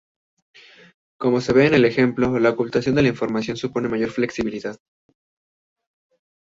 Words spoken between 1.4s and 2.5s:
se ve en el ejemplo, la